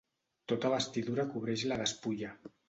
[0.53, 2.33] Tota vestidura cobreix la despulla.